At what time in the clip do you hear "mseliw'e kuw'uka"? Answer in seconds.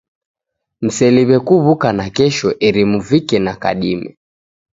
0.85-1.89